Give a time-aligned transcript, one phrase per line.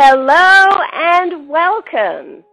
[0.00, 2.44] Hello and welcome.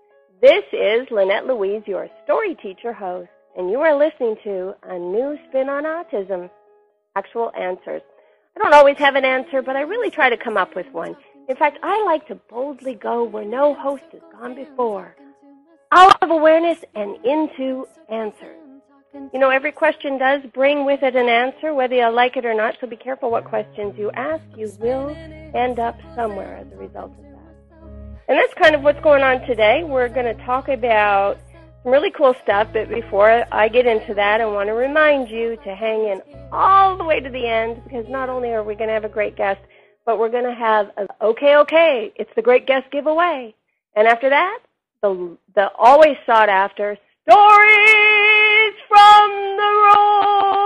[0.41, 5.37] This is Lynette Louise, your story teacher host, and you are listening to a new
[5.47, 6.49] spin on autism,
[7.15, 8.01] actual answers.
[8.55, 11.15] I don't always have an answer, but I really try to come up with one.
[11.47, 15.15] In fact, I like to boldly go where no host has gone before.
[15.91, 18.57] Out of awareness and into answers.
[19.31, 22.55] You know, every question does bring with it an answer, whether you like it or
[22.55, 24.43] not, so be careful what questions you ask.
[24.57, 25.11] You will
[25.53, 27.34] end up somewhere as a result of.
[28.27, 29.83] And that's kind of what's going on today.
[29.83, 31.37] We're going to talk about
[31.83, 35.57] some really cool stuff, but before I get into that, I want to remind you
[35.63, 38.87] to hang in all the way to the end because not only are we going
[38.87, 39.61] to have a great guest,
[40.07, 43.53] but we're going to have a okay, okay, it's the great guest giveaway.
[43.95, 44.59] And after that,
[45.03, 46.97] the, the always sought after
[47.29, 50.65] stories from the road.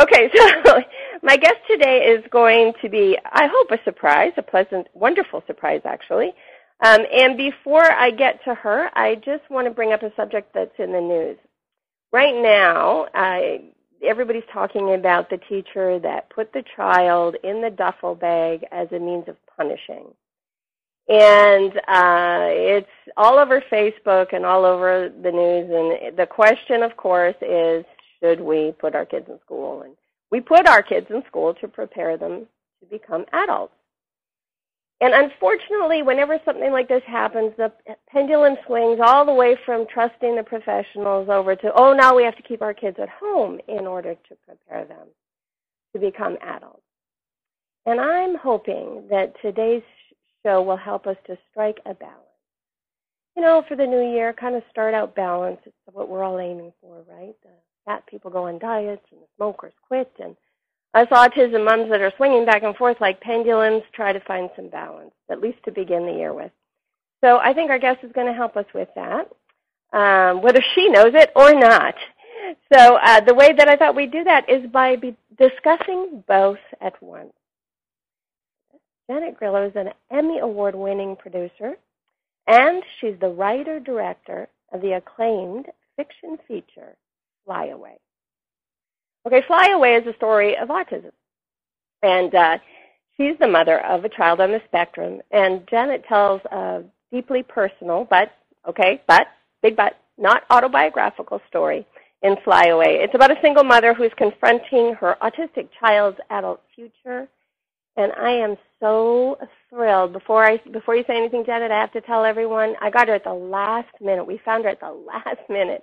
[0.00, 0.28] Okay,
[0.64, 0.82] so
[1.24, 5.80] my guest today is going to be, I hope, a surprise, a pleasant, wonderful surprise,
[5.86, 6.34] actually.
[6.84, 10.52] Um, and before I get to her, I just want to bring up a subject
[10.52, 11.38] that's in the news.
[12.12, 13.62] Right now, I,
[14.04, 18.98] everybody's talking about the teacher that put the child in the duffel bag as a
[18.98, 20.08] means of punishing.
[21.08, 25.70] And uh, it's all over Facebook and all over the news.
[25.70, 27.86] And the question, of course, is
[28.22, 29.82] should we put our kids in school?
[29.82, 29.94] And
[30.34, 32.44] we put our kids in school to prepare them
[32.80, 33.72] to become adults.
[35.00, 37.70] And unfortunately, whenever something like this happens, the
[38.08, 42.34] pendulum swings all the way from trusting the professionals over to, oh, now we have
[42.34, 45.06] to keep our kids at home in order to prepare them
[45.92, 46.82] to become adults.
[47.86, 49.84] And I'm hoping that today's
[50.44, 52.18] show will help us to strike a balance.
[53.36, 55.60] You know, for the new year, kind of start out balance.
[55.64, 57.36] It's what we're all aiming for, right?
[57.44, 57.50] The
[57.84, 60.36] fat people go on diets and the smokers quit and
[60.94, 64.68] us autism moms that are swinging back and forth like pendulums try to find some
[64.68, 66.52] balance, at least to begin the year with.
[67.22, 69.28] So I think our guest is going to help us with that,
[69.92, 71.94] um, whether she knows it or not.
[72.72, 74.96] So uh, the way that I thought we'd do that is by
[75.36, 77.32] discussing both at once.
[79.10, 81.74] Janet Grillo is an Emmy Award winning producer,
[82.46, 85.66] and she's the writer director of the acclaimed
[85.96, 86.94] fiction feature
[87.44, 87.96] Flyaway.
[89.26, 91.12] Okay, Flyaway is a story of autism.
[92.02, 92.58] And uh,
[93.16, 95.22] she's the mother of a child on the spectrum.
[95.30, 98.32] And Janet tells a deeply personal, but,
[98.68, 99.28] okay, but,
[99.62, 101.86] big but, not autobiographical story
[102.22, 102.98] in Flyaway.
[103.00, 107.28] It's about a single mother who's confronting her autistic child's adult future.
[107.96, 109.38] And I am so
[109.70, 110.12] thrilled.
[110.12, 113.14] Before I before you say anything, Janet, I have to tell everyone I got her
[113.14, 114.24] at the last minute.
[114.24, 115.82] We found her at the last minute,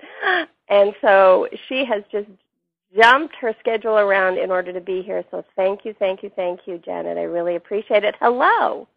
[0.70, 2.28] and so she has just
[2.96, 5.24] jumped her schedule around in order to be here.
[5.32, 7.18] So thank you, thank you, thank you, Janet.
[7.18, 8.16] I really appreciate it.
[8.20, 8.88] Hello.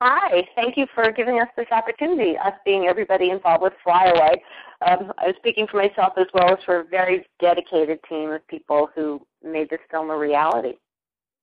[0.00, 4.42] Hi, thank you for giving us this opportunity, us being everybody involved with Flyaway.
[4.86, 8.46] Um, I was speaking for myself as well as for a very dedicated team of
[8.48, 10.74] people who made this film a reality.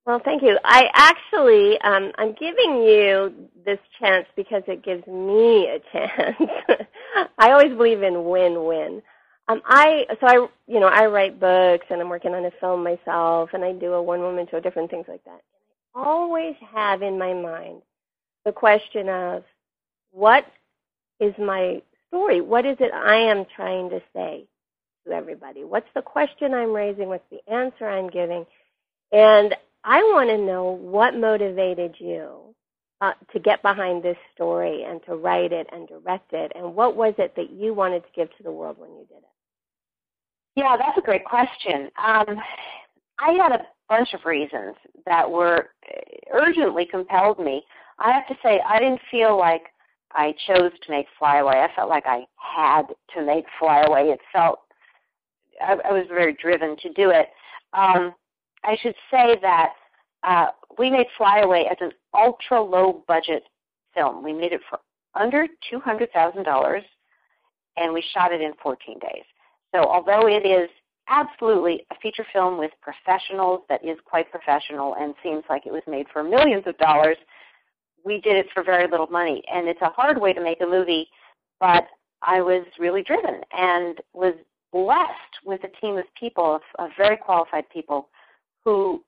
[0.05, 0.57] Well, thank you.
[0.63, 3.33] I actually, um, I'm giving you
[3.65, 6.37] this chance because it gives me a chance.
[7.37, 9.01] I always believe in win-win.
[9.47, 10.33] Um, I so I
[10.67, 13.93] you know I write books and I'm working on a film myself and I do
[13.93, 15.41] a one woman show, different things like that.
[15.95, 17.81] I always have in my mind
[18.45, 19.43] the question of
[20.11, 20.45] what
[21.19, 22.41] is my story?
[22.41, 24.45] What is it I am trying to say
[25.05, 25.63] to everybody?
[25.63, 27.07] What's the question I'm raising?
[27.09, 28.45] What's the answer I'm giving?
[29.11, 32.55] And I want to know what motivated you
[33.01, 36.95] uh, to get behind this story and to write it and direct it, and what
[36.95, 39.23] was it that you wanted to give to the world when you did it?
[40.55, 41.89] Yeah, that's a great question.
[41.97, 42.39] Um,
[43.19, 44.75] I had a bunch of reasons
[45.05, 45.99] that were uh,
[46.33, 47.63] urgently compelled me.
[47.99, 49.63] I have to say, I didn't feel like
[50.13, 51.59] I chose to make Flyaway.
[51.59, 52.83] I felt like I had
[53.15, 54.09] to make Flyaway.
[54.09, 54.59] It felt
[55.61, 57.29] I, I was very driven to do it.
[57.73, 58.13] Um,
[58.63, 59.73] I should say that
[60.23, 60.47] uh,
[60.77, 63.43] we made Flyaway as an ultra low budget
[63.93, 64.23] film.
[64.23, 64.79] We made it for
[65.15, 66.81] under $200,000
[67.77, 69.23] and we shot it in 14 days.
[69.73, 70.69] So although it is
[71.09, 75.83] absolutely a feature film with professionals that is quite professional and seems like it was
[75.87, 77.17] made for millions of dollars,
[78.05, 79.41] we did it for very little money.
[79.51, 81.07] And it's a hard way to make a movie,
[81.59, 81.87] but
[82.21, 84.33] I was really driven and was
[84.71, 88.09] blessed with a team of people, of, of very qualified people,
[88.63, 89.03] who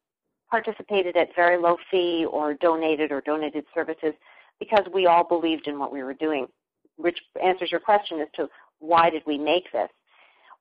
[0.49, 4.13] participated at very low fee or donated or donated services
[4.59, 6.47] because we all believed in what we were doing,
[6.97, 8.47] which answers your question as to
[8.79, 9.89] why did we make this.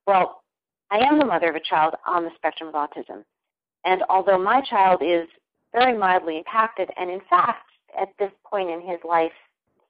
[0.06, 0.42] Well,
[0.90, 3.24] I am the mother of a child on the spectrum of autism.
[3.84, 5.26] And although my child is
[5.72, 9.32] very mildly impacted and in fact at this point in his life,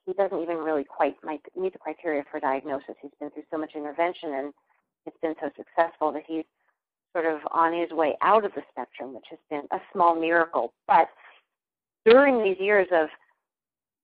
[0.07, 2.97] he doesn't even really quite meet the criteria for diagnosis.
[3.01, 4.53] He's been through so much intervention and
[5.07, 6.45] it's been so successful that he's
[7.13, 10.73] sort of on his way out of the spectrum, which has been a small miracle.
[10.87, 11.09] But
[12.05, 13.09] during these years of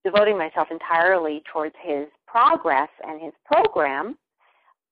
[0.04, 4.16] devoting myself entirely towards his progress and his program,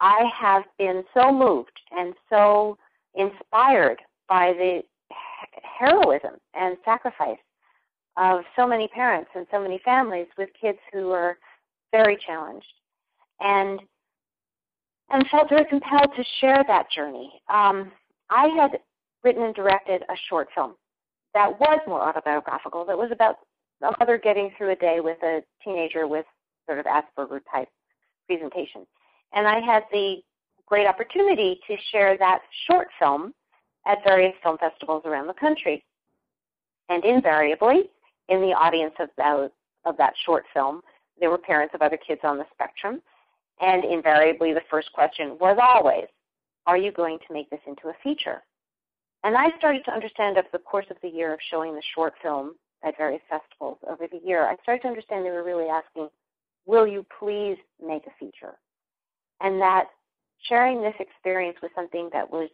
[0.01, 2.77] I have been so moved and so
[3.15, 4.83] inspired by the
[5.79, 7.39] heroism and sacrifice
[8.17, 11.39] of so many parents and so many families with kids who are
[11.93, 12.67] very challenged
[13.41, 13.81] and
[15.11, 17.41] and felt very compelled to share that journey.
[17.49, 17.93] Um,
[18.31, 18.81] I had
[19.23, 20.75] written and directed a short film
[21.37, 23.37] that was more autobiographical, that was about
[23.83, 26.25] a mother getting through a day with a teenager with
[26.67, 27.69] sort of Asperger type
[28.27, 28.87] presentation.
[29.35, 30.17] And I had the
[30.65, 33.35] great opportunity to share that short film
[33.87, 35.85] at various film festivals around the country.
[36.89, 37.91] And invariably,
[38.31, 39.51] in the audience of that,
[39.85, 40.81] of that short film,
[41.21, 43.03] there were parents of other kids on the spectrum.
[43.61, 46.07] And invariably, the first question was always,
[46.67, 48.43] Are you going to make this into a feature?
[49.25, 52.15] And I started to understand over the course of the year of showing the short
[52.23, 52.55] film
[52.85, 56.09] at various festivals over the year, I started to understand they were really asking,
[56.67, 58.55] Will you please make a feature?
[59.41, 59.87] And that
[60.49, 62.49] sharing this experience was something that was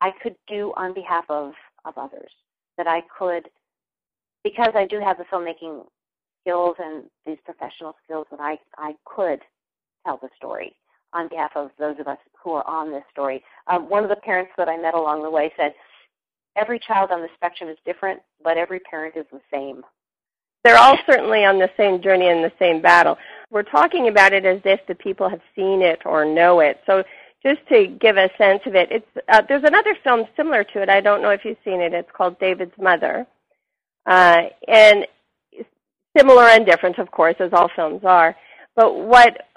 [0.00, 1.52] I could do on behalf of,
[1.84, 2.30] of others.
[2.76, 3.48] That I could
[4.42, 5.84] because I do have the filmmaking
[6.42, 9.40] skills and these professional skills that I, I could
[10.04, 10.76] tell the story
[11.14, 13.42] on behalf of those of us who are on this story.
[13.68, 15.72] Um, one of the parents that I met along the way said,
[16.56, 19.82] every child on the spectrum is different, but every parent is the same.
[20.62, 23.18] They're all certainly on the same journey and the same battle.
[23.50, 26.80] We're talking about it as if the people have seen it or know it.
[26.86, 27.04] So
[27.42, 30.88] just to give a sense of it, it's, uh, there's another film similar to it.
[30.88, 31.92] I don't know if you've seen it.
[31.92, 33.26] It's called David's Mother.
[34.06, 35.06] Uh, and
[36.16, 38.34] similar and different, of course, as all films are.
[38.74, 39.48] But what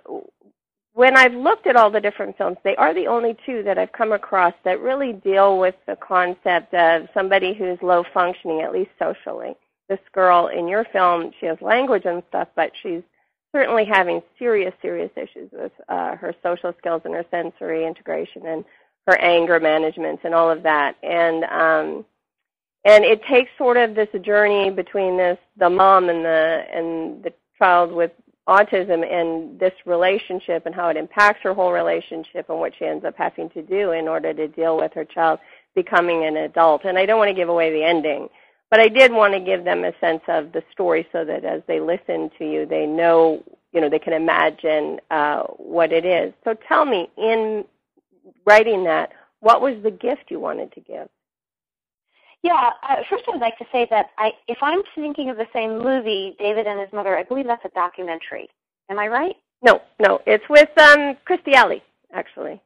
[0.98, 3.92] when I've looked at all the different films, they are the only two that I've
[3.92, 8.90] come across that really deal with the concept of somebody who's low functioning, at least
[8.98, 9.56] socially.
[9.90, 13.04] This girl in your film, she has language and stuff, but she's
[13.52, 18.66] certainly having serious, serious issues with uh, her social skills and her sensory integration and
[19.06, 20.96] her anger management and all of that.
[21.04, 22.06] And um,
[22.86, 27.34] and it takes sort of this journey between this the mom and the and the
[27.60, 28.12] child with
[28.48, 33.04] autism and this relationship and how it impacts her whole relationship and what she ends
[33.04, 35.40] up having to do in order to deal with her child
[35.76, 36.86] becoming an adult.
[36.86, 38.30] And I don't want to give away the ending,
[38.72, 41.62] but I did want to give them a sense of the story so that as
[41.68, 46.34] they listen to you, they know, you know, they can imagine uh, what it is.
[46.44, 47.66] So tell me, in
[48.46, 49.12] writing that,
[49.42, 51.10] what was the gift you wanted to give?
[52.48, 55.80] Yeah, uh, first I'd like to say that I, if I'm thinking of the same
[55.80, 58.48] movie, David and His Mother, I believe that's a documentary.
[58.90, 59.36] Am I right?
[59.62, 61.84] No, no, it's with um, Kirstie Alley,
[62.14, 62.62] actually.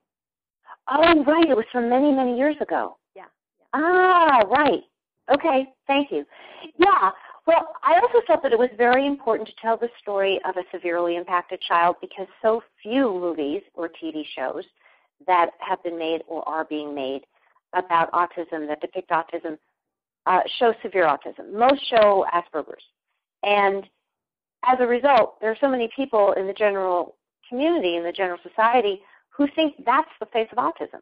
[0.88, 1.50] Oh, right.
[1.50, 2.96] It was from many, many years ago.
[3.16, 3.24] Yeah.
[3.60, 3.66] yeah.
[3.74, 4.84] Ah, right.
[5.34, 6.26] Okay, thank you.
[6.78, 7.10] Yeah,
[7.48, 10.64] well, I also felt that it was very important to tell the story of a
[10.72, 14.66] severely impacted child because so few movies or TV shows
[15.26, 17.22] that have been made or are being made
[17.74, 19.58] about autism that depict autism
[20.26, 21.54] uh, show severe autism.
[21.54, 22.84] Most show Asperger's.
[23.44, 23.88] And
[24.66, 27.16] as a result, there are so many people in the general
[27.50, 31.00] community, in the general society, who think that's the face of autism.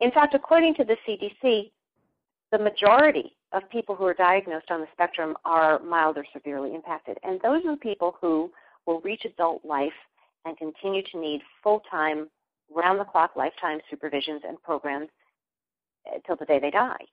[0.00, 1.70] In fact, according to the CDC,
[2.50, 7.18] the majority of people who are diagnosed on the spectrum are mild or severely impacted.
[7.22, 8.50] And those are the people who
[8.86, 9.92] will reach adult life
[10.44, 12.28] and continue to need full time,
[12.74, 15.08] round the clock lifetime supervisions and programs
[16.26, 17.04] till the day they die.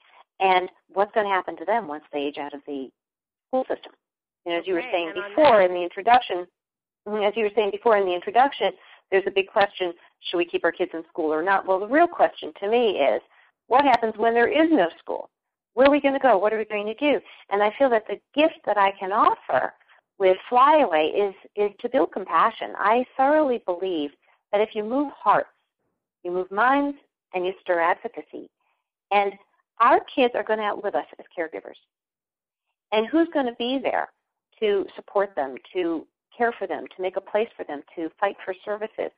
[0.41, 2.89] And what's going to happen to them once they age out of the
[3.48, 3.93] school system?
[4.45, 6.48] And as you were saying before in the introduction,
[7.07, 8.71] as you were saying before in the introduction,
[9.12, 11.67] there's a big question: Should we keep our kids in school or not?
[11.67, 13.21] Well, the real question to me is,
[13.67, 15.29] what happens when there is no school?
[15.74, 16.38] Where are we going to go?
[16.38, 17.19] What are we going to do?
[17.50, 19.74] And I feel that the gift that I can offer
[20.17, 22.74] with Flyaway is is to build compassion.
[22.77, 24.12] I thoroughly believe
[24.51, 25.50] that if you move hearts,
[26.24, 26.98] you move minds,
[27.33, 28.50] and you stir advocacy,
[29.12, 29.33] and
[29.80, 31.80] our kids are going to outlive us as caregivers.
[32.92, 34.10] And who's going to be there
[34.60, 36.06] to support them, to
[36.38, 39.12] care for them, to make a place for them, to fight for services?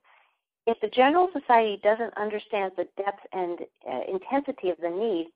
[0.65, 5.27] If the general society doesn't understand the depth and uh, intensity of the need,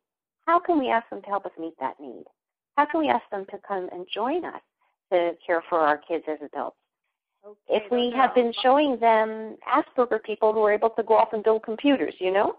[0.46, 2.24] how can we ask them to help us meet that need?
[2.78, 4.62] How can we ask them to come and join us
[5.12, 6.78] to care for our kids as adults?
[7.46, 11.34] Okay, if we have been showing them Asperger people who are able to go off
[11.34, 12.56] and build computers, you know,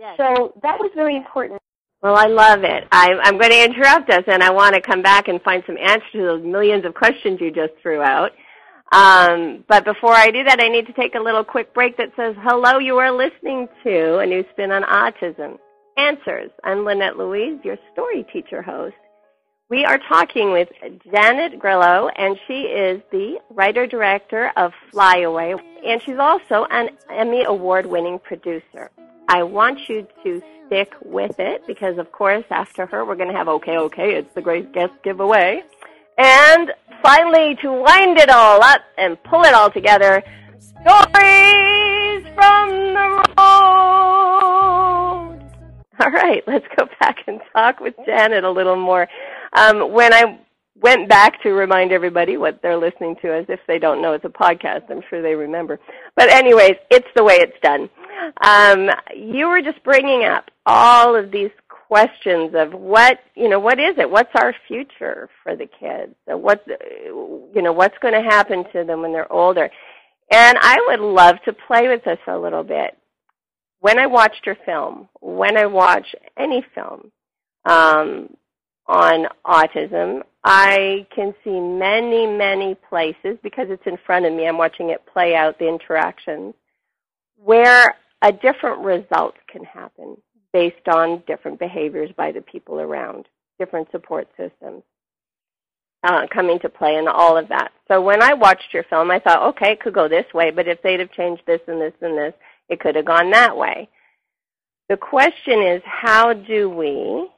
[0.00, 0.16] Yes.
[0.16, 1.59] So that was very important.
[2.02, 2.88] Well, I love it.
[2.90, 5.76] I, I'm going to interrupt us, and I want to come back and find some
[5.76, 8.32] answers to those millions of questions you just threw out.
[8.92, 12.12] Um, but before I do that, I need to take a little quick break that
[12.16, 15.58] says, hello, you are listening to A New Spin on Autism.
[15.98, 16.50] Answers.
[16.64, 18.96] I'm Lynette Louise, your story teacher host.
[19.68, 20.68] We are talking with
[21.12, 25.54] Janet Grillo, and she is the writer-director of Flyaway,
[25.86, 28.90] and she's also an Emmy Award-winning producer.
[29.32, 33.36] I want you to stick with it because, of course, after her, we're going to
[33.36, 35.62] have Okay, Okay, it's the Great Guest Giveaway.
[36.18, 40.20] And finally, to wind it all up and pull it all together,
[40.58, 43.46] stories from the road.
[46.00, 49.06] All right, let's go back and talk with Janet a little more.
[49.52, 50.40] Um, when I
[50.80, 54.24] went back to remind everybody what they're listening to as if they don't know it's
[54.24, 54.90] a podcast.
[54.90, 55.78] I'm sure they remember.
[56.16, 57.88] But anyways, it's the way it's done.
[58.42, 63.80] Um, you were just bringing up all of these questions of what, you know, what
[63.80, 64.10] is it?
[64.10, 66.14] What's our future for the kids?
[66.26, 69.70] What, you know, what's going to happen to them when they're older?
[70.30, 72.96] And I would love to play with this a little bit.
[73.80, 77.10] When I watched your film, when I watch any film,
[77.64, 78.28] um,
[78.86, 84.48] on autism, I can see many, many places because it's in front of me.
[84.48, 86.54] I'm watching it play out the interactions
[87.36, 90.16] where a different result can happen
[90.52, 93.26] based on different behaviors by the people around,
[93.58, 94.82] different support systems
[96.02, 97.72] uh, coming to play and all of that.
[97.88, 100.68] So when I watched your film, I thought, okay, it could go this way, but
[100.68, 102.34] if they'd have changed this and this and this,
[102.68, 103.88] it could have gone that way.
[104.88, 107.28] The question is, how do we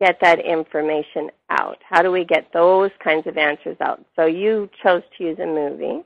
[0.00, 1.78] get that information out?
[1.88, 4.04] How do we get those kinds of answers out?
[4.16, 6.02] So you chose to use a movie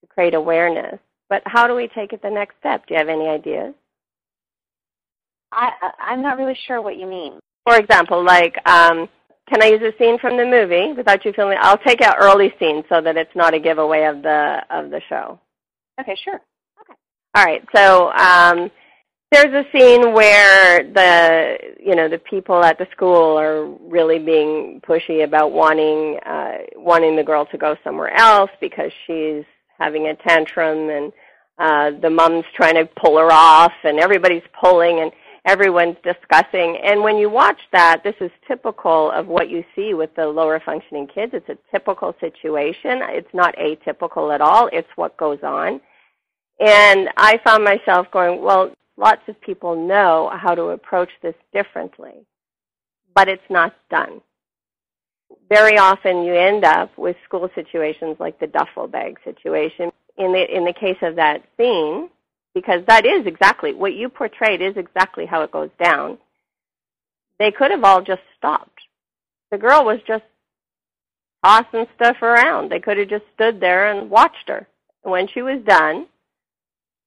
[0.00, 0.98] to create awareness,
[1.28, 2.86] but how do we take it the next step?
[2.86, 3.74] Do you have any ideas?
[5.52, 5.70] I,
[6.00, 7.38] I'm not really sure what you mean.
[7.66, 9.08] For example, like, um,
[9.48, 11.58] can I use a scene from the movie without you feeling?
[11.60, 15.00] I'll take out early scenes so that it's not a giveaway of the of the
[15.08, 15.40] show.
[16.00, 16.40] Okay, sure.
[16.80, 16.94] Okay.
[17.34, 17.62] All right.
[17.74, 18.70] So um,
[19.30, 24.80] there's a scene where the you know the people at the school are really being
[24.86, 29.44] pushy about wanting uh, wanting the girl to go somewhere else because she's
[29.78, 31.12] having a tantrum and
[31.58, 35.12] uh, the mom's trying to pull her off and everybody's pulling and
[35.44, 36.78] everyone's discussing.
[36.84, 40.60] And when you watch that this is typical of what you see with the lower
[40.60, 41.32] functioning kids.
[41.34, 43.00] It's a typical situation.
[43.04, 44.68] It's not atypical at all.
[44.72, 45.80] It's what goes on.
[46.60, 52.26] And I found myself going, well, lots of people know how to approach this differently,
[53.14, 54.20] but it's not done.
[55.48, 59.90] Very often you end up with school situations like the duffel bag situation.
[60.16, 62.10] In the, in the case of that scene,
[62.54, 66.18] because that is exactly, what you portrayed is exactly how it goes down,
[67.38, 68.80] they could have all just stopped.
[69.50, 70.24] The girl was just
[71.44, 72.70] tossing stuff around.
[72.70, 74.66] They could have just stood there and watched her.
[75.02, 76.06] When she was done,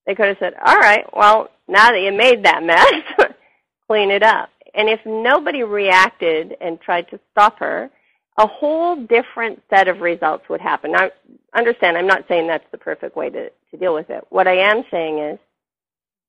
[0.06, 3.28] they could have said, all right, well, now that you made that mess,
[3.86, 4.48] clean it up.
[4.74, 7.90] And if nobody reacted and tried to stop her,
[8.38, 10.92] a whole different set of results would happen.
[10.92, 11.10] Now,
[11.54, 14.24] understand, I'm not saying that's the perfect way to, to deal with it.
[14.30, 15.38] What I am saying is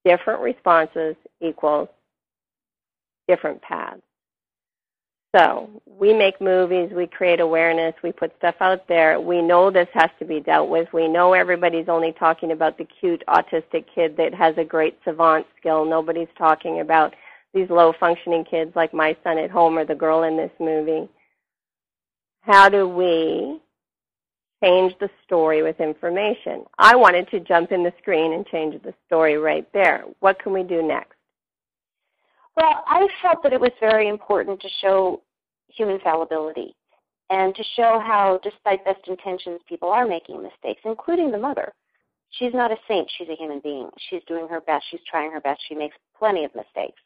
[0.04, 1.88] different responses equals
[3.28, 4.02] different paths.
[5.36, 9.20] So we make movies, we create awareness, we put stuff out there.
[9.20, 10.94] We know this has to be dealt with.
[10.94, 15.48] We know everybody's only talking about the cute autistic kid that has a great savant
[15.60, 15.86] skill.
[15.86, 17.16] Nobody's talking about
[17.52, 21.10] these low functioning kids like my son at home or the girl in this movie.
[22.44, 23.62] How do we
[24.62, 26.66] change the story with information?
[26.78, 30.04] I wanted to jump in the screen and change the story right there.
[30.20, 31.16] What can we do next?
[32.58, 35.22] Well, I felt that it was very important to show
[35.70, 36.76] human fallibility
[37.30, 41.72] and to show how, despite best intentions, people are making mistakes, including the mother.
[42.32, 43.90] She's not a saint, she's a human being.
[44.10, 47.02] She's doing her best, she's trying her best, she makes plenty of mistakes,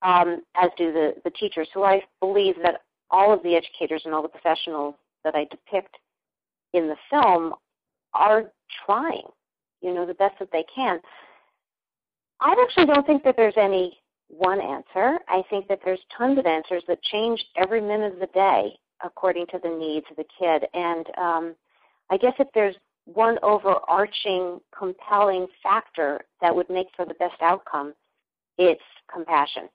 [0.00, 2.80] um, as do the, the teachers, who I believe that
[3.14, 5.96] all of the educators and all the professionals that I depict
[6.72, 7.54] in the film
[8.12, 8.50] are
[8.84, 9.28] trying,
[9.80, 10.98] you know, the best that they can.
[12.40, 15.20] I actually don't think that there's any one answer.
[15.28, 18.72] I think that there's tons of answers that change every minute of the day
[19.04, 20.68] according to the needs of the kid.
[20.74, 21.54] And um,
[22.10, 27.94] I guess if there's one overarching compelling factor that would make for the best outcome,
[28.58, 29.68] it's compassion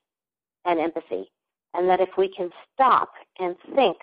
[0.66, 1.32] and empathy.
[1.74, 3.10] And that if we can stop
[3.40, 3.98] and think,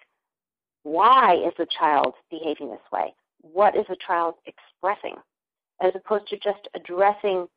[0.85, 3.12] why is the child behaving this way?
[3.40, 5.16] What is the child expressing?
[5.80, 7.49] As opposed to just addressing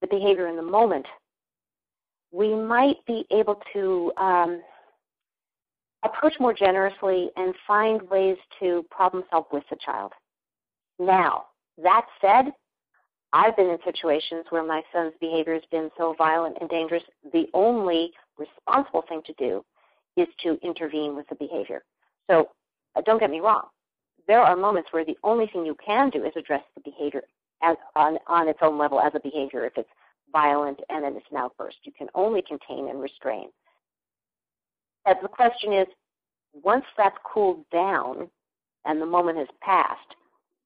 [0.00, 1.06] the behavior in the moment
[2.32, 4.62] we might be able to um,
[6.02, 10.12] approach more generously and find ways to problem solve with the child.
[10.98, 11.44] Now,
[11.82, 12.52] that said,
[13.34, 17.02] I've been in situations where my son's behavior has been so violent and dangerous,
[17.32, 18.12] the only
[18.46, 19.64] responsible thing to do
[20.16, 21.82] is to intervene with the behavior.
[22.30, 22.48] So
[22.96, 23.64] uh, don't get me wrong.
[24.28, 27.22] There are moments where the only thing you can do is address the behavior
[27.62, 29.88] as, on, on its own level as a behavior if it's
[30.32, 31.78] violent and then it's an outburst.
[31.84, 33.48] You can only contain and restrain.
[35.06, 35.86] And the question is,
[36.62, 38.28] once that's cooled down
[38.84, 40.14] and the moment has passed,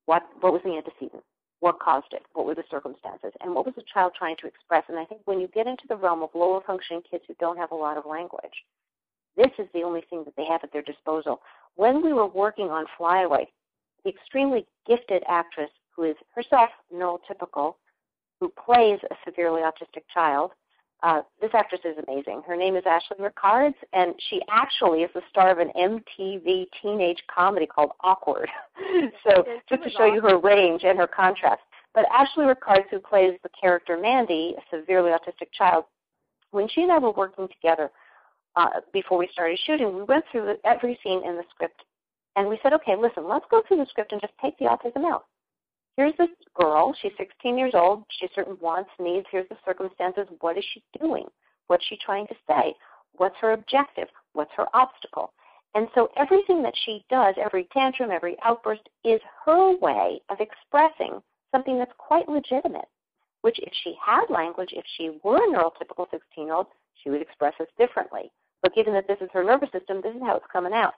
[0.06, 1.22] what, what was the antecedent?
[1.60, 2.22] What caused it?
[2.34, 3.32] What were the circumstances?
[3.40, 4.84] And what was the child trying to express?
[4.88, 7.56] And I think when you get into the realm of lower functioning kids who don't
[7.56, 8.64] have a lot of language,
[9.36, 11.40] this is the only thing that they have at their disposal.
[11.76, 13.48] When we were working on Flyaway,
[14.04, 17.74] the extremely gifted actress who is herself neurotypical,
[18.40, 20.52] who plays a severely autistic child,
[21.06, 22.42] uh, this actress is amazing.
[22.44, 27.22] Her name is Ashley Rickards, and she actually is the star of an MTV teenage
[27.32, 28.48] comedy called Awkward.
[29.24, 31.62] so just to show you her range and her contrast.
[31.94, 35.84] But Ashley Rickards, who plays the character Mandy, a severely autistic child,
[36.50, 37.92] when she and I were working together,
[38.56, 41.84] uh, before we started shooting, we went through every scene in the script
[42.34, 45.04] and we said, okay, listen, let's go through the script and just take the autism
[45.04, 45.26] out.
[45.96, 46.94] Here's this girl.
[47.00, 48.04] She's 16 years old.
[48.10, 49.26] She has certain wants, needs.
[49.30, 50.26] Here's the circumstances.
[50.40, 51.24] What is she doing?
[51.68, 52.74] What's she trying to say?
[53.16, 54.08] What's her objective?
[54.34, 55.32] What's her obstacle?
[55.74, 61.22] And so everything that she does, every tantrum, every outburst, is her way of expressing
[61.50, 62.88] something that's quite legitimate.
[63.42, 66.66] Which, if she had language, if she were a neurotypical 16 year old,
[67.02, 68.30] she would express this differently.
[68.62, 70.94] But given that this is her nervous system, this is how it's coming out.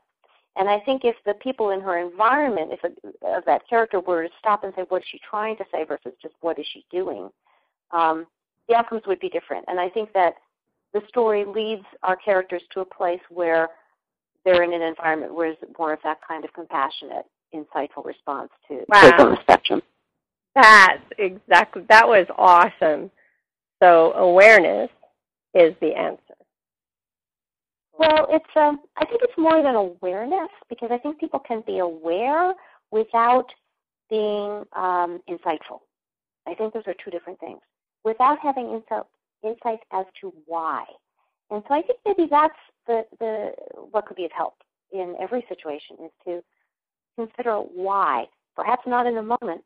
[0.58, 4.24] And I think if the people in her environment, if a, of that character were
[4.24, 6.84] to stop and say, what is she trying to say versus just what is she
[6.90, 7.30] doing,
[7.92, 8.26] um,
[8.68, 9.64] the outcomes would be different.
[9.68, 10.34] And I think that
[10.92, 13.68] the story leads our characters to a place where
[14.44, 18.84] they're in an environment where there's more of that kind of compassionate, insightful response to
[18.88, 19.14] wow.
[19.18, 19.82] on the spectrum.
[20.54, 23.10] That's exactly, that was awesome.
[23.80, 24.90] So awareness
[25.54, 26.27] is the answer.
[27.98, 31.78] Well, it's um, I think it's more than awareness because I think people can be
[31.80, 32.54] aware
[32.92, 33.46] without
[34.08, 35.80] being um, insightful.
[36.46, 37.58] I think those are two different things.
[38.04, 39.02] Without having insight,
[39.42, 40.84] insight as to why,
[41.50, 42.54] and so I think maybe that's
[42.86, 43.52] the the
[43.90, 44.54] what could be of help
[44.92, 46.42] in every situation is to
[47.16, 48.26] consider why.
[48.54, 49.62] Perhaps not in the moment.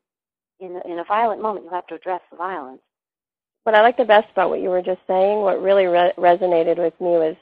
[0.59, 2.81] In in a violent moment, you have to address the violence.
[3.65, 6.79] What I like the best about what you were just saying, what really re- resonated
[6.79, 7.37] with me was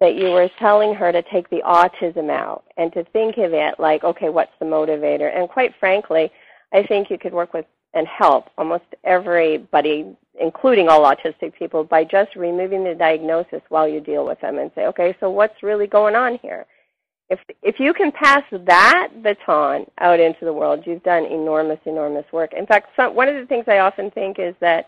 [0.00, 3.74] that you were telling her to take the autism out and to think of it
[3.78, 5.34] like, okay, what's the motivator?
[5.34, 6.30] And quite frankly,
[6.72, 12.04] I think you could work with and help almost everybody, including all autistic people, by
[12.04, 15.86] just removing the diagnosis while you deal with them and say, okay, so what's really
[15.86, 16.66] going on here?
[17.28, 22.26] If if you can pass that baton out into the world, you've done enormous, enormous
[22.32, 22.52] work.
[22.52, 24.86] In fact, some, one of the things I often think is that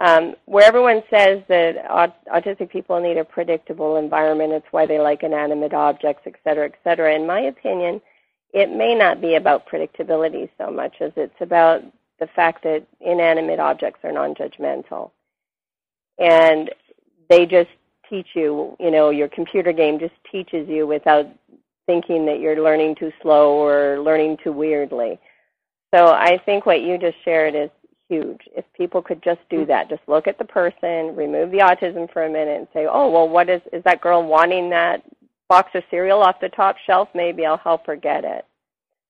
[0.00, 4.98] um, where everyone says that aut- autistic people need a predictable environment, it's why they
[4.98, 7.14] like inanimate objects, et cetera, et cetera.
[7.14, 8.00] In my opinion,
[8.52, 11.82] it may not be about predictability so much as it's about
[12.18, 15.10] the fact that inanimate objects are non-judgmental.
[16.18, 16.70] And
[17.28, 17.70] they just
[18.08, 21.26] teach you, you know, your computer game just teaches you without
[21.86, 25.18] thinking that you're learning too slow or learning too weirdly.
[25.94, 27.70] So I think what you just shared is
[28.10, 28.40] huge.
[28.56, 32.24] If people could just do that, just look at the person, remove the autism for
[32.24, 35.02] a minute, and say, "Oh, well, what is is that girl wanting that
[35.48, 37.08] box of cereal off the top shelf?
[37.14, 38.44] Maybe I'll help her get it."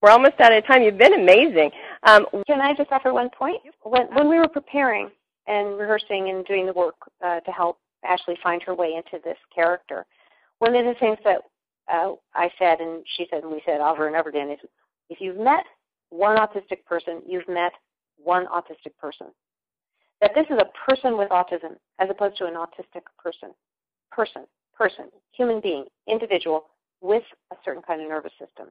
[0.02, 0.82] We're almost out of time.
[0.82, 1.70] You've been amazing.
[2.04, 3.60] Um, Can I just offer one point?
[3.82, 5.10] When, when we were preparing
[5.46, 9.36] and rehearsing and doing the work uh, to help Ashley find her way into this
[9.54, 10.06] character,
[10.58, 11.42] one of the things that
[11.92, 14.58] uh, I said and she said and we said over and over again is,
[15.10, 15.64] if you've met
[16.08, 17.72] one autistic person, you've met
[18.22, 19.28] one autistic person.
[20.20, 23.50] That this is a person with autism as opposed to an autistic person.
[24.10, 24.44] Person,
[24.76, 26.66] person, human being, individual
[27.00, 28.68] with a certain kind of nervous system.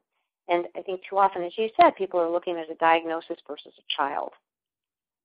[0.48, 3.74] And I think too often, as you said, people are looking at a diagnosis versus
[3.78, 4.32] a child.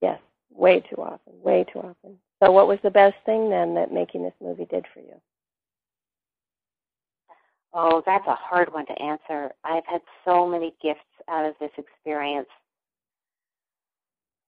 [0.01, 2.19] Yes, way too often, way too often.
[2.43, 5.21] So, what was the best thing then that making this movie did for you?
[7.73, 9.51] Oh, that's a hard one to answer.
[9.65, 12.49] I've had so many gifts out of this experience.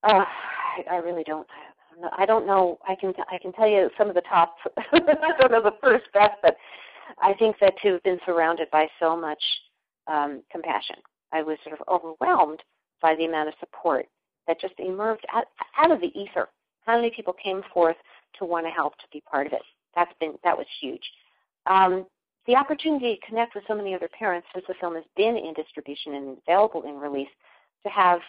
[0.03, 1.47] Uh, I, I really don't.
[2.17, 2.77] I don't know.
[2.87, 4.55] I can I can tell you some of the top.
[4.91, 4.99] I
[5.39, 6.55] don't know the first best, but
[7.21, 9.41] I think that to have been surrounded by so much
[10.07, 10.97] um, compassion,
[11.31, 12.61] I was sort of overwhelmed
[13.01, 14.05] by the amount of support
[14.47, 15.45] that just emerged out,
[15.77, 16.47] out of the ether.
[16.85, 17.97] How many people came forth
[18.39, 19.61] to want to help, to be part of it,
[19.95, 21.03] that's been that was huge.
[21.65, 22.05] Um,
[22.45, 25.53] the opportunity to connect with so many other parents since the film has been in
[25.53, 27.27] distribution and available in release
[27.83, 28.19] to have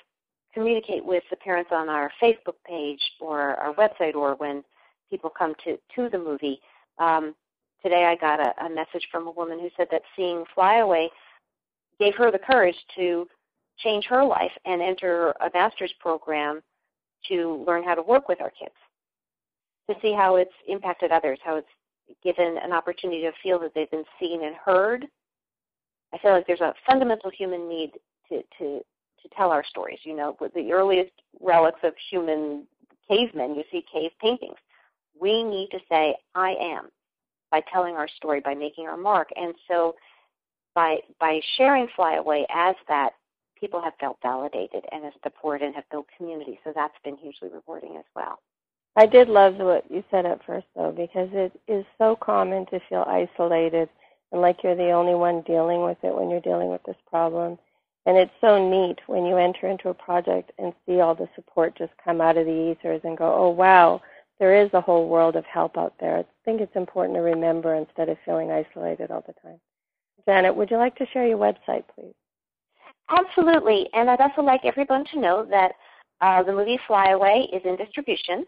[0.59, 4.65] communicate with the parents on our Facebook page or our website or when
[5.09, 6.61] people come to, to the movie.
[6.99, 7.37] Um,
[7.81, 11.11] today I got a, a message from a woman who said that seeing Flyaway
[12.01, 13.29] gave her the courage to
[13.79, 16.61] change her life and enter a master's program
[17.29, 18.75] to learn how to work with our kids,
[19.89, 21.69] to see how it's impacted others, how it's
[22.25, 25.07] given an opportunity to feel that they've been seen and heard.
[26.13, 27.93] I feel like there's a fundamental human need
[28.29, 28.81] to, to,
[29.23, 29.99] to tell our stories.
[30.03, 32.67] You know, with the earliest relics of human
[33.09, 34.57] cavemen, you see cave paintings.
[35.21, 36.89] We need to say, I am,
[37.51, 39.29] by telling our story, by making our mark.
[39.37, 39.97] And so
[40.75, 43.15] by, by sharing Flyaway as that,
[43.59, 46.61] people have felt validated and as supported and have built community.
[46.63, 48.39] So that's been hugely rewarding as well.
[48.95, 52.81] I did love what you said at first, though, because it is so common to
[52.89, 53.89] feel isolated
[54.33, 57.59] and like you're the only one dealing with it when you're dealing with this problem.
[58.09, 61.77] And it's so neat when you enter into a project and see all the support
[61.77, 64.01] just come out of the ethers and go, oh, wow,
[64.39, 66.17] there is a whole world of help out there.
[66.17, 69.61] I think it's important to remember instead of feeling isolated all the time.
[70.25, 72.15] Janet, would you like to share your website, please?
[73.11, 73.91] Absolutely.
[73.93, 75.73] And I'd also like everyone to know that
[76.23, 78.47] uh, the movie Flyaway is in distribution.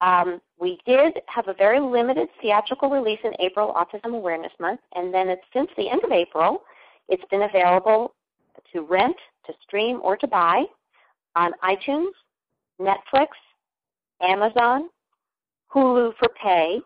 [0.00, 5.12] Um, we did have a very limited theatrical release in April, Autism Awareness Month, and
[5.12, 6.62] then it's since the end of April,
[7.08, 8.14] it's been available
[8.72, 10.64] to rent, to stream, or to buy
[11.36, 12.10] on iTunes,
[12.80, 13.28] Netflix,
[14.20, 14.88] Amazon,
[15.74, 16.80] Hulu for pay,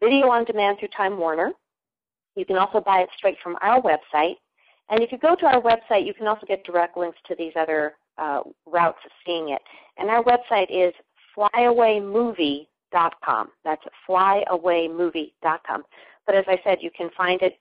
[0.00, 1.52] video on demand through Time Warner.
[2.34, 4.36] You can also buy it straight from our website.
[4.88, 7.52] And if you go to our website, you can also get direct links to these
[7.56, 9.62] other uh, routes of seeing it.
[9.98, 10.92] And our website is
[11.36, 13.48] flyawaymovie.com.
[13.64, 15.82] That's flyawaymovie.com.
[16.26, 17.58] But as I said, you can find it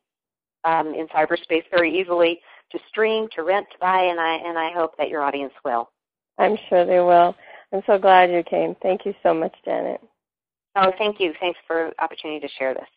[0.63, 2.39] um, in cyberspace very easily
[2.71, 5.89] to stream, to rent, to buy, and I and I hope that your audience will.
[6.37, 7.35] I'm sure they will.
[7.71, 8.75] I'm so glad you came.
[8.81, 10.01] Thank you so much, Janet.
[10.75, 11.33] Oh, thank you.
[11.39, 12.87] Thanks for the opportunity to share this.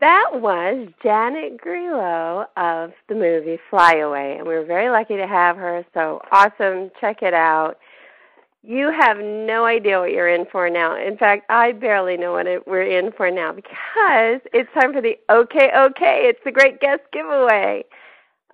[0.00, 5.56] That was Janet Grillo of the movie Flyaway, and we were very lucky to have
[5.56, 5.84] her.
[5.94, 6.90] So awesome!
[7.00, 7.78] Check it out.
[8.64, 10.96] You have no idea what you're in for now.
[10.96, 15.00] In fact, I barely know what it, we're in for now because it's time for
[15.00, 16.22] the OK OK.
[16.24, 17.84] It's the Great Guest Giveaway.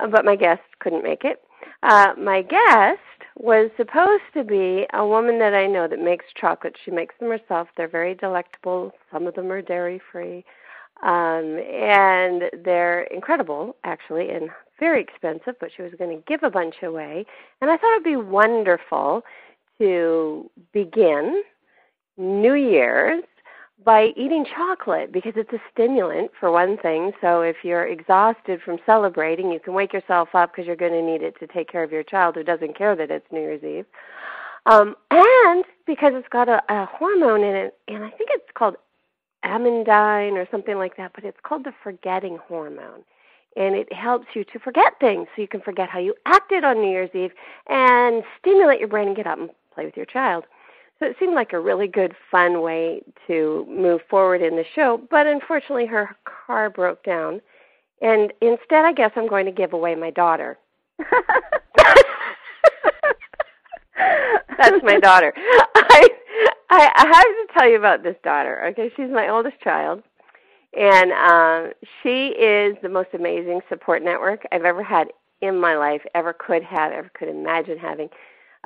[0.00, 1.42] Uh, but my guest couldn't make it.
[1.82, 3.00] Uh, my guest
[3.36, 6.76] was supposed to be a woman that I know that makes chocolate.
[6.84, 7.68] She makes them herself.
[7.76, 8.92] They're very delectable.
[9.12, 10.44] Some of them are dairy free.
[11.02, 16.50] Um, and they're incredible, actually, and very expensive, but she was going to give a
[16.50, 17.26] bunch away.
[17.60, 19.22] And I thought it would be wonderful
[19.78, 21.42] to begin
[22.16, 23.24] New Year's
[23.84, 27.12] by eating chocolate because it's a stimulant for one thing.
[27.20, 31.02] So if you're exhausted from celebrating, you can wake yourself up because you're going to
[31.02, 33.62] need it to take care of your child who doesn't care that it's New Year's
[33.62, 33.86] Eve.
[34.66, 38.76] Um, and because it's got a, a hormone in it, and I think it's called
[39.44, 43.04] amandine or something like that, but it's called the forgetting hormone.
[43.56, 46.80] And it helps you to forget things so you can forget how you acted on
[46.80, 47.30] New Year's Eve
[47.68, 50.44] and stimulate your brain and get up and play with your child.
[50.98, 55.00] So it seemed like a really good, fun way to move forward in the show.
[55.10, 57.40] But unfortunately, her car broke down.
[58.00, 60.58] And instead, I guess I'm going to give away my daughter.
[64.58, 65.32] That's my daughter.
[65.36, 66.08] I,
[66.70, 68.64] I I have to tell you about this daughter.
[68.66, 70.02] Okay, she's my oldest child,
[70.76, 75.08] and um, she is the most amazing support network I've ever had
[75.40, 78.08] in my life, ever could have, ever could imagine having.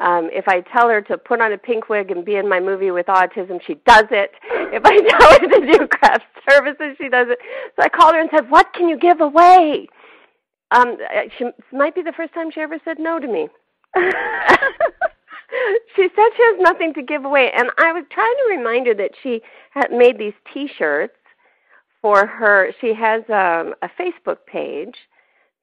[0.00, 2.60] Um, if I tell her to put on a pink wig and be in my
[2.60, 4.32] movie with autism, she does it.
[4.70, 7.38] If I tell her to do craft services, she does it.
[7.74, 9.88] So I called her and said, "What can you give away?"
[10.70, 13.48] Um, uh, she might be the first time she ever said no to me.
[15.96, 18.94] she said she has nothing to give away, and I was trying to remind her
[18.94, 21.16] that she had made these T-shirts
[22.02, 22.70] for her.
[22.80, 24.96] She has um, a Facebook page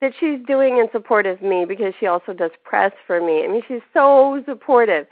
[0.06, 3.44] that she's doing in support of me because she also does press for me.
[3.44, 5.08] I mean, she's so supportive.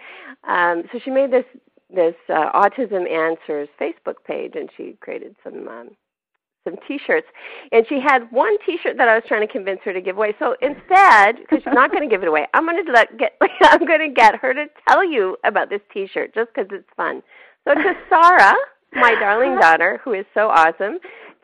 [0.48, 1.46] Um, so she made this
[1.90, 5.90] this uh, Autism Answers Facebook page, and she created some um,
[6.64, 7.28] some T-shirts.
[7.72, 10.34] And she had one T-shirt that I was trying to convince her to give away.
[10.40, 13.34] So instead, because she's not going to give it away, I'm going to let get
[13.64, 17.24] I'm going to get her to tell you about this T-shirt just because it's fun.
[17.68, 18.54] So to Sarah,
[18.94, 21.00] my darling daughter, who is so awesome,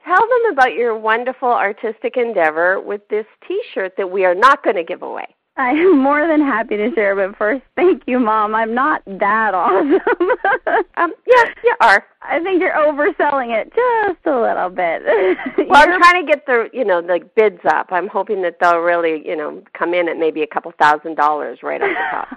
[0.10, 4.76] Tell them about your wonderful artistic endeavor with this T-shirt that we are not going
[4.76, 5.36] to give away.
[5.56, 8.56] I am more than happy to share, but first, thank you, Mom.
[8.56, 9.93] I'm not that awesome.
[10.98, 12.04] um, yeah, you are.
[12.24, 15.04] I think you're overselling it just a little bit.
[15.69, 17.89] well, I'm trying to get the, you know, the bids up.
[17.91, 21.60] I'm hoping that they'll really, you know, come in at maybe a couple thousand dollars
[21.62, 21.89] right off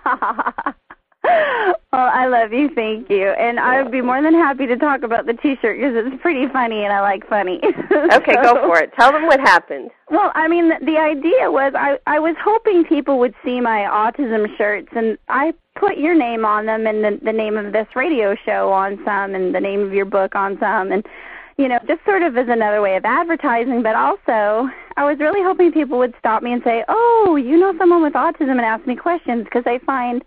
[0.02, 0.76] the top.
[1.24, 2.68] well, I love you.
[2.74, 3.28] Thank you.
[3.28, 6.48] And I would be more than happy to talk about the T-shirt because it's pretty
[6.52, 7.60] funny, and I like funny.
[7.92, 8.92] okay, so, go for it.
[8.98, 9.90] Tell them what happened.
[10.10, 13.80] Well, I mean, the, the idea was I I was hoping people would see my
[13.82, 17.86] autism shirts, and I put your name on them and the, the name of this
[17.94, 21.06] radio show on some, and the name of your book on some, and
[21.56, 25.42] you know, just sort of as another way of advertising, but also I was really
[25.42, 28.84] hoping people would stop me and say, "Oh, you know someone with autism," and ask
[28.88, 30.24] me questions because I find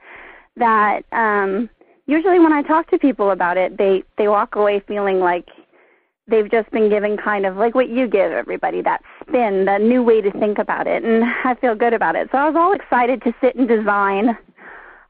[0.57, 1.69] that um
[2.07, 5.47] usually when I talk to people about it, they they walk away feeling like
[6.27, 10.01] they've just been given kind of like what you give everybody that spin, that new
[10.01, 12.29] way to think about it, and I feel good about it.
[12.31, 14.37] So I was all excited to sit and design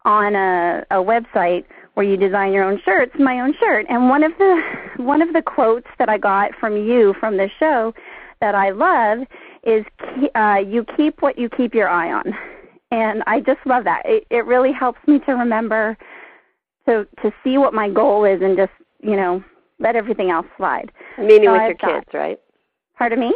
[0.03, 3.85] on a, a website where you design your own shirts, my own shirt.
[3.89, 4.61] And one of the
[4.97, 7.93] one of the quotes that I got from you from the show
[8.41, 9.19] that I love
[9.63, 9.85] is
[10.35, 12.33] uh, "You keep what you keep your eye on."
[12.95, 14.03] And I just love that.
[14.05, 15.97] It, it really helps me to remember
[16.87, 19.43] to to see what my goal is and just you know
[19.79, 20.91] let everything else slide.
[21.17, 22.39] Meaning so with I've your got, kids, right?
[22.97, 23.35] Pardon me.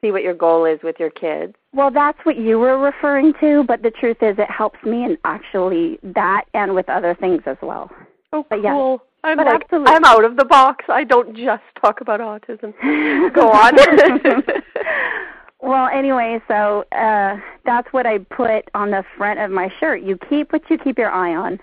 [0.00, 1.54] See what your goal is with your kids.
[1.74, 5.18] Well, that's what you were referring to, but the truth is, it helps me in
[5.24, 7.90] actually that and with other things as well.
[8.32, 9.02] Oh, but cool.
[9.22, 9.92] I'm but like, absolutely.
[9.92, 10.86] I'm out of the box.
[10.88, 12.72] I don't just talk about autism.
[13.34, 13.76] Go on.
[15.62, 20.02] Well, anyway, so uh that's what I put on the front of my shirt.
[20.02, 21.60] You keep what you keep your eye on.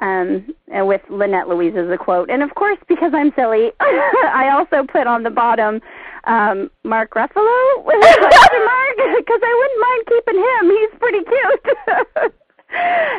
[0.00, 2.30] Um and with Lynette Louise as a quote.
[2.30, 5.80] And of course, because I'm silly, I also put on the bottom
[6.24, 10.70] um Mark Ruffalo with a question mark because I wouldn't mind keeping him.
[10.70, 12.32] He's pretty cute.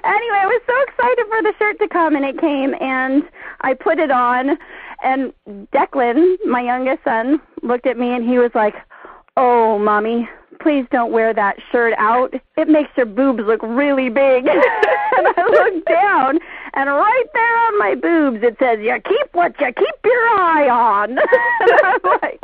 [0.04, 3.24] anyway, I was so excited for the shirt to come and it came and
[3.62, 4.58] I put it on
[5.04, 5.34] and
[5.74, 8.76] Declan, my youngest son, looked at me and he was like,
[9.38, 10.30] Oh, mommy,
[10.62, 12.34] please don't wear that shirt out.
[12.58, 14.48] It makes your boobs look really big.
[15.18, 16.40] and I look down,
[16.74, 20.70] and right there on my boobs it says, "You keep what you keep your eye
[20.70, 21.12] on."
[21.60, 22.44] and I'm like,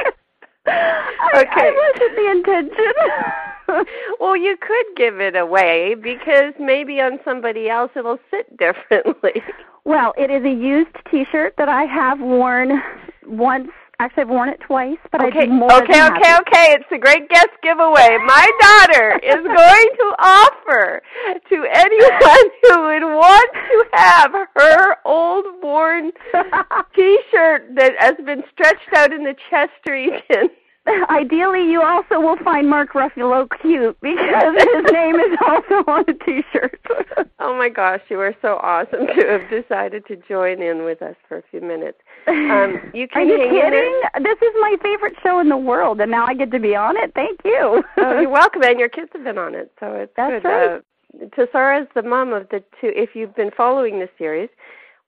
[0.67, 1.69] I, okay.
[1.69, 3.85] I wasn't the intention.
[4.19, 9.41] well, you could give it away because maybe on somebody else it'll sit differently.
[9.83, 12.81] Well, it is a used T-shirt that I have worn
[13.25, 13.69] once
[14.01, 15.37] Actually, I've worn it twice, but okay.
[15.37, 16.41] I did more Okay, okay, happy.
[16.49, 16.73] okay.
[16.73, 18.17] It's a great guest giveaway.
[18.25, 18.49] My
[18.89, 21.03] daughter is going to offer
[21.49, 26.11] to anyone who would want to have her old worn
[26.95, 30.49] T-shirt that has been stretched out in the chest region
[31.09, 36.13] Ideally, you also will find Mark Ruffalo cute because his name is also on a
[36.25, 36.79] T-shirt.
[37.39, 41.15] oh my gosh, you are so awesome to have decided to join in with us
[41.27, 41.99] for a few minutes.
[42.27, 44.01] Um, you can are you kidding?
[44.23, 46.97] This is my favorite show in the world, and now I get to be on
[46.97, 47.11] it.
[47.13, 47.83] Thank you.
[47.97, 50.47] oh, you're welcome, and your kids have been on it, so it's That's good.
[50.47, 50.81] Right.
[51.23, 52.91] Uh, Tsara is the mom of the two.
[52.95, 54.49] If you've been following the series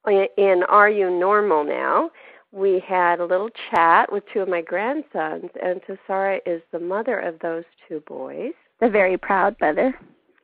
[0.05, 2.11] in Are You Normal Now,
[2.53, 7.19] we had a little chat with two of my grandsons, and Tsara is the mother
[7.19, 8.53] of those two boys.
[8.79, 9.93] The very proud mother.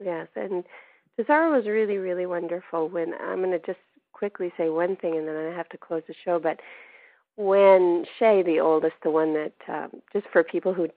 [0.03, 0.63] Yes, and
[1.19, 2.89] Tsara was really, really wonderful.
[2.89, 3.79] When I'm going to just
[4.11, 6.39] quickly say one thing, and then I have to close the show.
[6.39, 6.59] But
[7.35, 10.87] when Shay, the oldest, the one that um, just for people who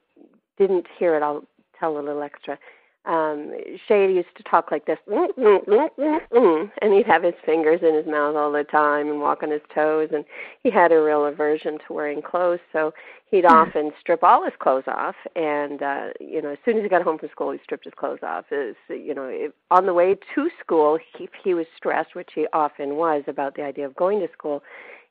[0.57, 1.45] didn't hear it, I'll
[1.79, 2.59] tell a little extra
[3.05, 3.51] um
[3.89, 5.89] Shay used to talk like this mm, mm,
[6.33, 9.51] mm, and he'd have his fingers in his mouth all the time and walk on
[9.51, 10.25] his toes and
[10.63, 12.93] he had a real aversion to wearing clothes so
[13.27, 16.89] he'd often strip all his clothes off and uh you know as soon as he
[16.89, 18.45] got home from school he stripped his clothes off.
[18.53, 22.47] Is you know if, on the way to school he he was stressed which he
[22.53, 24.63] often was about the idea of going to school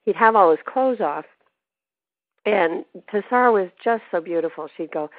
[0.06, 1.26] he'd have all his clothes off
[2.46, 4.68] and Tsara was just so beautiful.
[4.76, 5.10] She'd go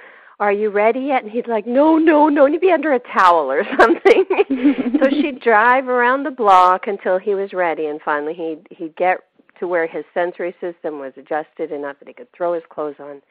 [0.42, 1.22] are you ready yet?
[1.22, 4.24] And he's like, no, no, no, to be under a towel or something.
[5.00, 9.18] so she'd drive around the block until he was ready, and finally he'd he'd get
[9.61, 13.22] to where his sensory system was adjusted enough that he could throw his clothes on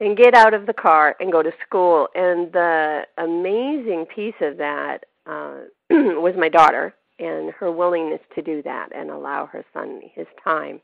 [0.00, 2.08] and get out of the car and go to school.
[2.14, 5.60] And the amazing piece of that uh,
[5.90, 10.82] was my daughter and her willingness to do that and allow her son his time.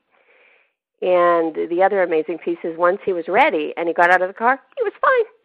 [1.03, 4.29] And the other amazing piece is once he was ready and he got out of
[4.29, 5.38] the car, he was fine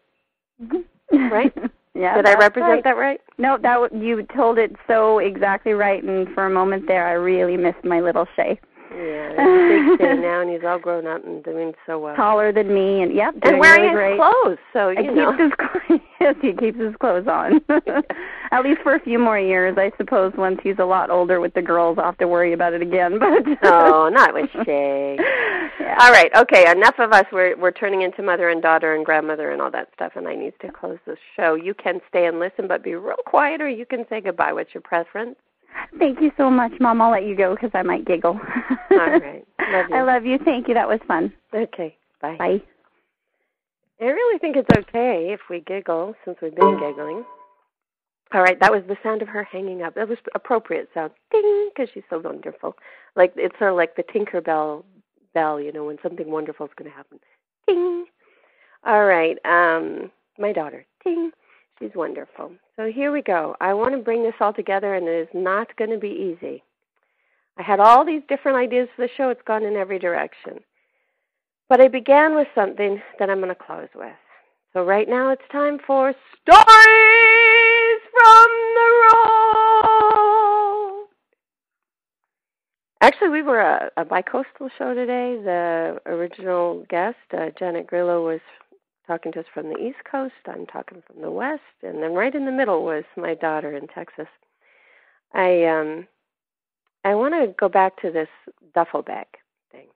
[1.12, 1.52] right?
[1.94, 2.16] yeah.
[2.16, 2.84] Did I represent right.
[2.84, 3.20] that right?
[3.38, 6.02] No, that you told it so exactly right.
[6.02, 8.60] And for a moment there, I really missed my little Shay.
[8.96, 12.14] Yeah, he's big now, and he's all grown up and doing so well.
[12.14, 14.58] Taller than me, and yep, and wearing really his clothes.
[14.72, 15.54] So you he know, keeps
[15.88, 17.60] his yes, he keeps his clothes on.
[18.52, 20.32] At least for a few more years, I suppose.
[20.36, 23.18] Once he's a lot older with the girls, I'll have to worry about it again.
[23.18, 25.16] But oh, not with Shay.
[25.80, 25.96] Yeah.
[26.00, 26.70] All right, okay.
[26.70, 27.24] Enough of us.
[27.32, 30.34] We're we're turning into mother and daughter and grandmother and all that stuff, and I
[30.34, 31.54] need to close the show.
[31.54, 34.52] You can stay and listen, but be real quiet, or you can say goodbye.
[34.52, 35.36] What's your preference?
[35.98, 37.00] Thank you so much, Mom.
[37.00, 38.38] I'll let you go because I might giggle.
[38.90, 39.46] All right.
[39.70, 39.96] Love you.
[39.96, 40.38] I love you.
[40.44, 40.74] Thank you.
[40.74, 41.32] That was fun.
[41.54, 41.96] Okay.
[42.20, 42.36] Bye.
[42.38, 42.62] Bye.
[44.00, 47.24] I really think it's okay if we giggle since we've been giggling.
[48.32, 49.94] All right, that was the sound of her hanging up.
[49.94, 51.12] That was appropriate sound.
[51.30, 52.74] Ding, because she's so wonderful.
[53.14, 54.82] Like it's sort of like the Tinkerbell
[55.34, 57.20] bell, you know, when something wonderful is going to happen.
[57.68, 58.06] Ding.
[58.84, 60.84] All right, um, my daughter.
[61.04, 61.30] Ding.
[61.78, 62.52] She's wonderful.
[62.76, 63.56] So here we go.
[63.60, 66.62] I want to bring this all together, and it is not going to be easy.
[67.56, 69.28] I had all these different ideas for the show.
[69.30, 70.60] It's gone in every direction.
[71.68, 74.14] But I began with something that I'm going to close with.
[74.72, 79.34] So right now it's time for Stories from the Road.
[83.00, 85.36] Actually, we were a, a bi-coastal show today.
[85.42, 88.40] The original guest, uh, Janet Grillo, was
[89.06, 90.34] talking to us from the East Coast.
[90.46, 93.86] I'm talking from the West, and then right in the middle was my daughter in
[93.88, 94.26] Texas.
[95.32, 96.06] I um,
[97.04, 98.28] I want to go back to this
[98.74, 99.26] duffel bag
[99.72, 99.88] thing.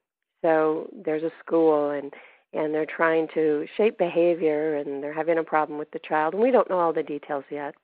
[0.42, 2.12] So there's a school, and
[2.52, 6.42] and they're trying to shape behavior, and they're having a problem with the child, and
[6.42, 7.74] we don't know all the details yet.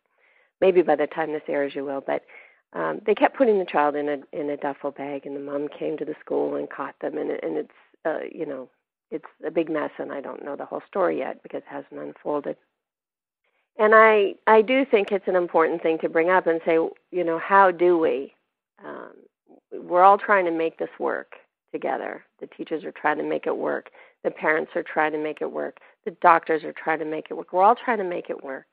[0.61, 2.23] Maybe by the time this airs, you will, but.
[2.77, 5.69] Um, they kept putting the child in a in a duffel bag, and the mom
[5.69, 7.71] came to the school and caught them, and and it's
[8.05, 8.69] uh, you know
[9.11, 12.01] it's a big mess and I don't know the whole story yet because it hasn't
[12.01, 12.57] unfolded.
[13.79, 16.75] And I I do think it's an important thing to bring up and say,
[17.11, 18.33] you know, how do we?
[18.85, 19.13] Um,
[19.73, 21.33] we're all trying to make this work
[21.73, 22.25] together.
[22.41, 23.91] The teachers are trying to make it work.
[24.23, 25.79] The parents are trying to make it work.
[26.05, 27.53] The doctors are trying to make it work.
[27.53, 28.67] We're all trying to make it work.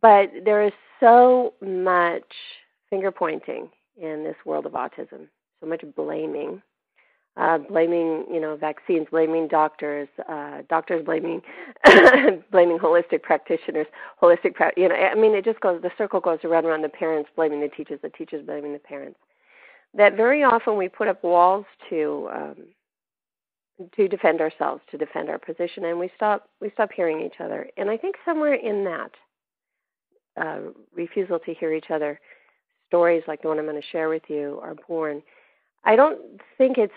[0.00, 2.32] But there is so much
[2.88, 3.68] finger pointing
[4.00, 5.26] in this world of autism,
[5.60, 6.62] so much blaming,
[7.38, 11.40] uh, blaming you know vaccines, blaming doctors, uh, doctors blaming
[12.50, 13.86] blaming holistic practitioners,
[14.20, 16.88] holistic pra- you know I mean it just goes the circle goes around around the
[16.88, 19.18] parents blaming the teachers, the teachers blaming the parents.
[19.94, 22.56] That very often we put up walls to um,
[23.96, 27.68] to defend ourselves, to defend our position, and we stop we stop hearing each other.
[27.76, 29.10] And I think somewhere in that
[30.40, 30.58] uh,
[30.94, 32.18] refusal to hear each other,
[32.88, 35.22] stories like the one I'm going to share with you are born
[35.84, 36.94] I don't think it's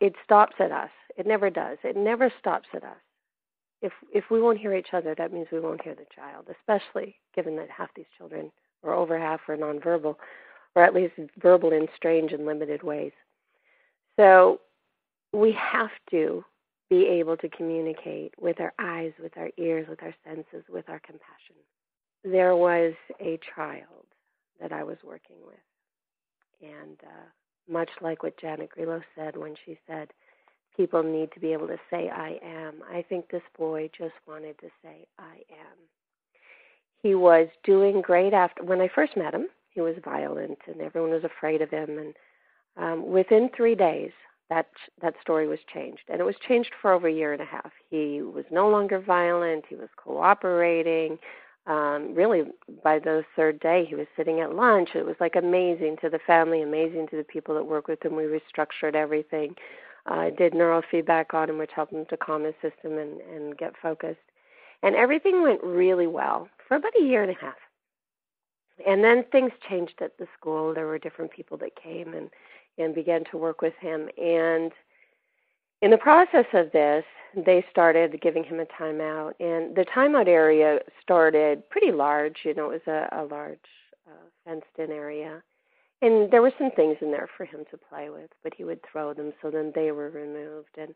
[0.00, 0.90] it stops at us.
[1.16, 1.78] It never does.
[1.84, 2.96] It never stops at us.
[3.82, 7.16] If if we won't hear each other, that means we won't hear the child, especially
[7.34, 8.50] given that half these children,
[8.82, 10.16] or over half, are nonverbal,
[10.74, 13.12] or at least verbal in strange and limited ways.
[14.16, 14.60] So
[15.32, 16.44] we have to
[16.90, 21.00] be able to communicate with our eyes, with our ears, with our senses, with our
[21.00, 21.56] compassion.
[22.22, 24.06] There was a child
[24.60, 25.56] that I was working with,
[26.62, 27.28] and uh,
[27.68, 30.08] much like what Janet Grillo said when she said,
[30.76, 32.82] people need to be able to say, I am.
[32.90, 35.78] I think this boy just wanted to say, I am.
[37.02, 41.10] He was doing great after, when I first met him, he was violent and everyone
[41.10, 41.98] was afraid of him.
[41.98, 42.14] And
[42.76, 44.12] um, within three days,
[44.52, 44.66] that
[45.00, 47.70] that story was changed, and it was changed for over a year and a half.
[47.88, 49.64] He was no longer violent.
[49.66, 51.18] He was cooperating
[51.66, 52.44] um, really
[52.82, 54.90] by the third day he was sitting at lunch.
[54.94, 58.16] It was like amazing to the family amazing to the people that work with him.
[58.16, 59.54] We restructured everything.
[60.06, 63.72] Uh, did neurofeedback on him which helped him to calm his system and, and get
[63.80, 64.18] focused.
[64.82, 67.54] And everything went really well for about a year and a half.
[68.84, 70.74] And then things changed at the school.
[70.74, 72.30] There were different people that came and
[72.78, 74.08] and began to work with him.
[74.20, 74.72] And
[75.82, 80.78] in the process of this, they started giving him a timeout, and the timeout area
[81.02, 82.38] started pretty large.
[82.44, 83.58] You know, it was a, a large
[84.06, 85.42] uh, fenced-in area,
[86.02, 88.80] and there were some things in there for him to play with, but he would
[88.90, 90.94] throw them, so then they were removed, and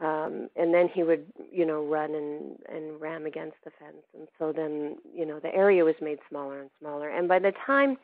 [0.00, 4.28] um, and then he would, you know, run and and ram against the fence, and
[4.38, 7.96] so then, you know, the area was made smaller and smaller, and by the time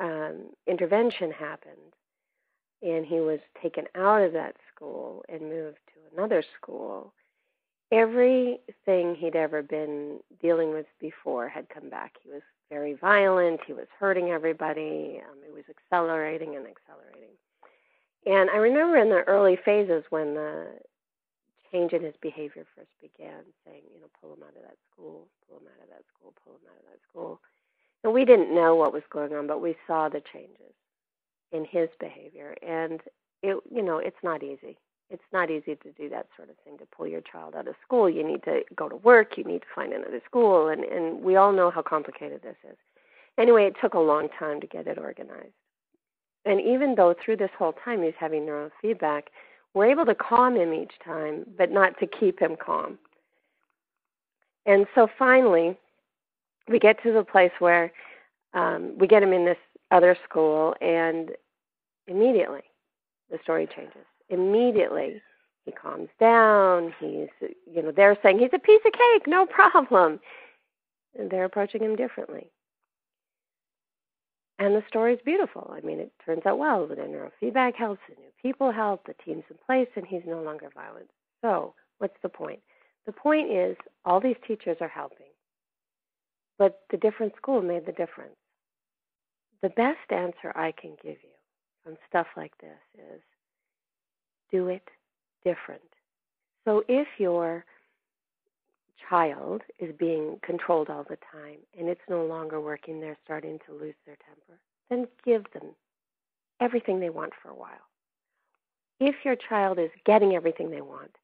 [0.00, 1.94] um, intervention happened,
[2.82, 7.12] and he was taken out of that school and moved to another school,
[7.90, 12.14] everything he'd ever been dealing with before had come back.
[12.22, 17.34] He was very violent, he was hurting everybody, um, it was accelerating and accelerating.
[18.26, 20.66] And I remember in the early phases when the
[21.72, 25.26] change in his behavior first began, saying, you know, pull him out of that school,
[25.48, 27.40] pull him out of that school, pull him out of that school.
[28.04, 30.74] And we didn't know what was going on, but we saw the changes.
[31.52, 32.54] In his behavior.
[32.66, 33.00] And
[33.42, 34.78] it, you know, it's not easy.
[35.10, 37.74] It's not easy to do that sort of thing to pull your child out of
[37.82, 38.10] school.
[38.10, 39.38] You need to go to work.
[39.38, 42.76] You need to find another school, and and we all know how complicated this is.
[43.38, 45.54] Anyway, it took a long time to get it organized.
[46.44, 49.24] And even though through this whole time he's having neurofeedback,
[49.74, 52.98] we're able to calm him each time, but not to keep him calm.
[54.66, 55.76] And so finally,
[56.68, 57.92] we get to the place where
[58.54, 59.58] um, we get him in this
[59.90, 61.30] other school, and
[62.06, 62.62] immediately
[63.30, 64.04] the story changes.
[64.28, 65.22] Immediately
[65.64, 66.94] he calms down.
[66.98, 67.28] He's,
[67.70, 70.20] you know, they're saying he's a piece of cake, no problem.
[71.18, 72.50] And they're approaching him differently.
[74.58, 75.72] And the story is beautiful.
[75.76, 76.86] I mean, it turns out well.
[76.86, 80.68] The neurofeedback helps, the new people help, the team's in place, and he's no longer
[80.74, 81.08] violent.
[81.42, 82.60] So, what's the point?
[83.06, 85.26] The point is, all these teachers are helping,
[86.58, 88.36] but the different school made the difference.
[89.62, 93.20] The best answer I can give you on stuff like this is
[94.50, 94.88] do it
[95.44, 95.82] different.
[96.64, 97.64] So, if your
[99.08, 103.72] child is being controlled all the time and it's no longer working, they're starting to
[103.72, 105.74] lose their temper, then give them
[106.60, 107.88] everything they want for a while.
[109.00, 111.14] If your child is getting everything they want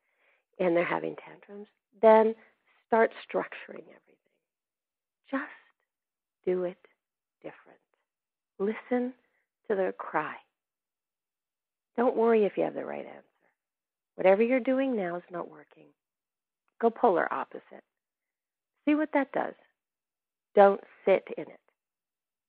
[0.59, 1.67] and they're having tantrums,
[2.01, 2.35] then
[2.87, 4.15] start structuring everything.
[5.31, 5.45] Just
[6.47, 6.79] do it
[7.43, 7.79] different.
[8.59, 9.13] Listen
[9.69, 10.35] to their cry.
[11.97, 13.23] Don't worry if you have the right answer.
[14.17, 15.87] Whatever you're doing now is not working.
[16.81, 17.83] Go polar opposite.
[18.85, 19.55] See what that does.
[20.55, 21.61] Don't sit in it.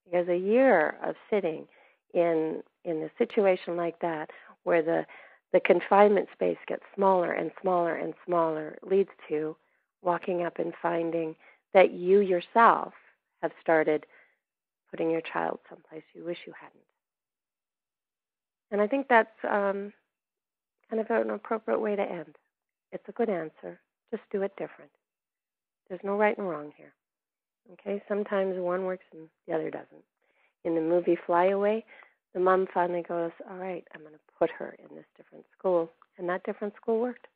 [0.04, 1.66] Because a year of sitting
[2.14, 4.30] in in a situation like that
[4.62, 5.04] where the
[5.52, 9.56] the confinement space gets smaller and smaller and smaller leads to
[10.02, 11.34] walking up and finding
[11.74, 12.92] that you yourself
[13.42, 14.06] have started
[14.96, 16.80] putting your child someplace you wish you hadn't.
[18.70, 19.92] And I think that's um,
[20.88, 22.36] kind of an appropriate way to end.
[22.92, 23.78] It's a good answer.
[24.10, 24.90] Just do it different.
[25.88, 26.94] There's no right and wrong here.
[27.74, 30.04] Okay, sometimes one works and the other doesn't.
[30.64, 31.84] In the movie Flyaway,
[32.32, 35.90] the mom finally goes, All right, I'm going to put her in this different school.
[36.16, 37.26] And that different school worked.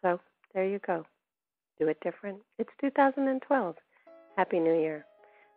[0.00, 0.20] So
[0.54, 1.04] there you go.
[1.78, 2.38] Do it different.
[2.58, 3.76] It's 2012.
[4.36, 5.04] Happy New Year.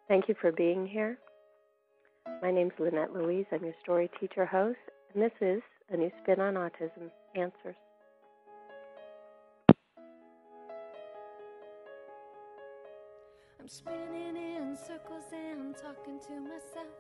[0.08, 1.18] Thank you for being here.
[2.42, 3.46] My name's Lynette Louise.
[3.52, 4.80] I'm your story teacher host,
[5.14, 7.76] and this is A New Spin on Autism Answers.
[13.60, 16.94] I'm spinning in circles and talking to myself.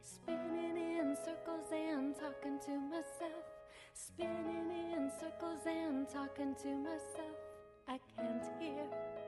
[0.00, 3.44] Spinning in circles and talking to myself.
[3.94, 7.36] Spinning in circles and talking to myself.
[7.88, 9.23] I can't hear.